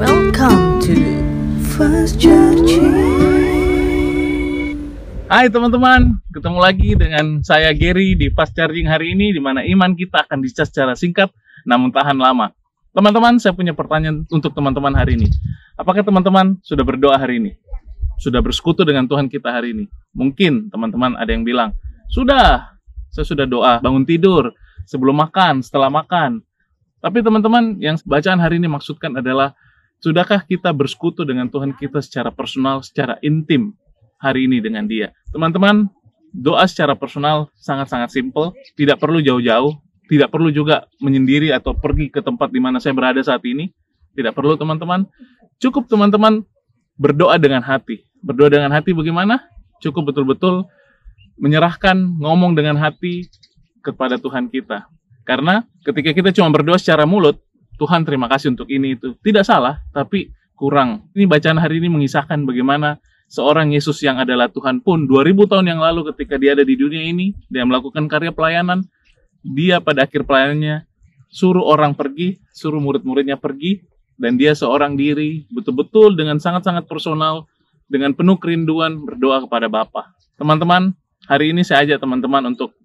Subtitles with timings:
[0.00, 0.96] Welcome to
[1.76, 2.72] First Church.
[5.28, 9.92] Hai teman-teman, ketemu lagi dengan saya Gary di Fast Charging hari ini di mana iman
[9.92, 11.28] kita akan dicas secara singkat
[11.68, 12.48] namun tahan lama.
[12.96, 15.28] Teman-teman, saya punya pertanyaan untuk teman-teman hari ini.
[15.76, 17.52] Apakah teman-teman sudah berdoa hari ini?
[18.16, 19.84] Sudah bersekutu dengan Tuhan kita hari ini?
[20.16, 21.76] Mungkin teman-teman ada yang bilang,
[22.08, 22.72] "Sudah,
[23.12, 24.48] saya sudah doa bangun tidur,
[24.88, 26.40] sebelum makan, setelah makan."
[27.04, 29.52] Tapi teman-teman, yang bacaan hari ini maksudkan adalah
[30.00, 33.76] sudahkah kita bersekutu dengan Tuhan kita secara personal, secara intim
[34.18, 35.12] hari ini dengan dia?
[35.30, 35.86] Teman-teman,
[36.32, 39.76] doa secara personal sangat-sangat simple, tidak perlu jauh-jauh,
[40.10, 43.70] tidak perlu juga menyendiri atau pergi ke tempat di mana saya berada saat ini.
[44.10, 45.06] Tidak perlu teman-teman.
[45.62, 46.42] Cukup teman-teman
[46.98, 48.02] berdoa dengan hati.
[48.18, 49.46] Berdoa dengan hati bagaimana?
[49.78, 50.66] Cukup betul-betul
[51.38, 53.30] menyerahkan ngomong dengan hati
[53.86, 54.90] kepada Tuhan kita.
[55.22, 57.38] Karena ketika kita cuma berdoa secara mulut,
[57.80, 59.16] Tuhan terima kasih untuk ini itu.
[59.24, 61.08] Tidak salah, tapi kurang.
[61.16, 63.00] Ini bacaan hari ini mengisahkan bagaimana
[63.32, 67.00] seorang Yesus yang adalah Tuhan pun 2000 tahun yang lalu ketika dia ada di dunia
[67.00, 68.84] ini, dia melakukan karya pelayanan,
[69.40, 70.84] dia pada akhir pelayanannya
[71.32, 73.80] suruh orang pergi, suruh murid-muridnya pergi,
[74.20, 77.48] dan dia seorang diri betul-betul dengan sangat-sangat personal,
[77.88, 80.12] dengan penuh kerinduan berdoa kepada Bapa.
[80.36, 80.92] Teman-teman,
[81.24, 82.76] hari ini saya ajak teman-teman untuk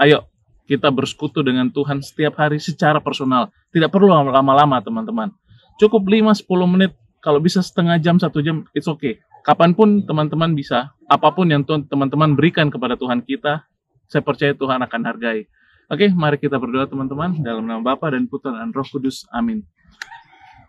[0.00, 0.24] ayo
[0.68, 3.48] kita bersekutu dengan Tuhan setiap hari secara personal.
[3.72, 5.32] Tidak perlu lama-lama teman-teman.
[5.80, 6.92] Cukup 5-10 menit,
[7.24, 9.24] kalau bisa setengah jam, satu jam, it's okay.
[9.48, 13.64] Kapan pun teman-teman bisa, apa pun yang teman-teman berikan kepada Tuhan kita,
[14.04, 15.48] saya percaya Tuhan akan hargai.
[15.88, 19.24] Oke, mari kita berdoa teman-teman dalam nama Bapa dan Putra dan Roh Kudus.
[19.32, 19.64] Amin.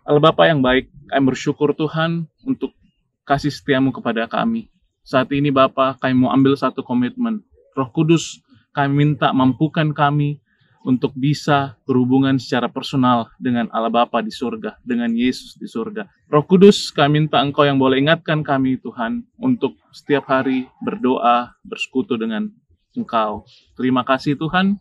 [0.08, 2.72] Allah Bapa yang baik, kami bersyukur Tuhan untuk
[3.28, 4.72] kasih setiamu kepada kami.
[5.04, 7.44] Saat ini Bapa, kami mau ambil satu komitmen.
[7.76, 8.40] Roh Kudus,
[8.70, 10.40] kami minta mampukan kami
[10.80, 16.08] untuk bisa berhubungan secara personal dengan Allah Bapa di surga, dengan Yesus di surga.
[16.32, 22.16] Roh Kudus, kami minta Engkau yang boleh ingatkan kami Tuhan untuk setiap hari berdoa, bersekutu
[22.16, 22.48] dengan
[22.96, 23.44] Engkau.
[23.76, 24.80] Terima kasih Tuhan,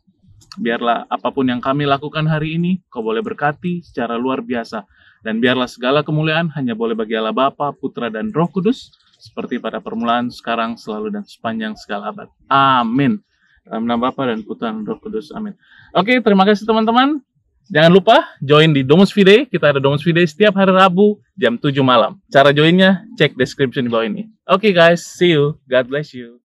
[0.58, 4.88] Biarlah apa pun yang kami lakukan hari ini, kau boleh berkati secara luar biasa.
[5.20, 9.84] Dan biarlah segala kemuliaan hanya boleh bagi Allah Bapa, Putra, dan Roh Kudus, seperti pada
[9.84, 12.28] permulaan, sekarang, selalu, dan sepanjang segala abad.
[12.48, 13.20] Amin.
[13.70, 15.30] Dalam nama Bapa dan Putra dan Roh Kudus.
[15.38, 15.54] Amin.
[15.94, 17.22] Oke, terima kasih teman-teman.
[17.70, 19.46] Jangan lupa join di Domus Fide.
[19.46, 22.18] Kita ada Domus Fide setiap hari Rabu jam 7 malam.
[22.34, 24.26] Cara joinnya cek description di bawah ini.
[24.50, 25.54] Oke okay guys, see you.
[25.70, 26.34] God bless you.